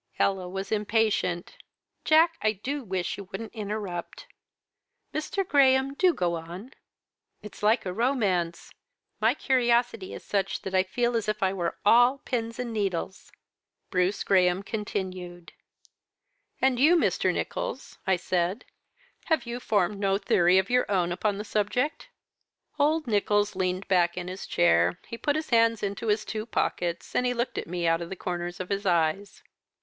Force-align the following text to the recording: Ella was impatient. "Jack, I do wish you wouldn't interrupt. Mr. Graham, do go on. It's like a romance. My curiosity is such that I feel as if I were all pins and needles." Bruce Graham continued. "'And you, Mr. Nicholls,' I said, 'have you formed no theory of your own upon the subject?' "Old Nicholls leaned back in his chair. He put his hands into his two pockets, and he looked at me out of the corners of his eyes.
Ella 0.17 0.49
was 0.49 0.71
impatient. 0.71 1.57
"Jack, 2.05 2.33
I 2.41 2.53
do 2.53 2.83
wish 2.83 3.17
you 3.19 3.25
wouldn't 3.25 3.53
interrupt. 3.53 4.25
Mr. 5.13 5.47
Graham, 5.47 5.93
do 5.93 6.11
go 6.11 6.33
on. 6.37 6.73
It's 7.43 7.61
like 7.61 7.85
a 7.85 7.93
romance. 7.93 8.73
My 9.19 9.35
curiosity 9.35 10.11
is 10.15 10.23
such 10.23 10.63
that 10.63 10.73
I 10.73 10.81
feel 10.81 11.15
as 11.15 11.29
if 11.29 11.43
I 11.43 11.53
were 11.53 11.77
all 11.85 12.17
pins 12.17 12.57
and 12.57 12.73
needles." 12.73 13.31
Bruce 13.91 14.23
Graham 14.23 14.63
continued. 14.63 15.53
"'And 16.59 16.79
you, 16.79 16.95
Mr. 16.95 17.31
Nicholls,' 17.31 17.99
I 18.07 18.15
said, 18.15 18.65
'have 19.25 19.45
you 19.45 19.59
formed 19.59 19.99
no 19.99 20.17
theory 20.17 20.57
of 20.57 20.71
your 20.71 20.89
own 20.89 21.11
upon 21.11 21.37
the 21.37 21.45
subject?' 21.45 22.09
"Old 22.79 23.05
Nicholls 23.05 23.55
leaned 23.55 23.87
back 23.87 24.17
in 24.17 24.27
his 24.29 24.47
chair. 24.47 24.97
He 25.05 25.15
put 25.15 25.35
his 25.35 25.51
hands 25.51 25.83
into 25.83 26.07
his 26.07 26.25
two 26.25 26.47
pockets, 26.47 27.13
and 27.15 27.23
he 27.23 27.35
looked 27.35 27.59
at 27.59 27.67
me 27.67 27.85
out 27.85 28.01
of 28.01 28.09
the 28.09 28.15
corners 28.15 28.59
of 28.59 28.69
his 28.69 28.87
eyes. 28.87 29.43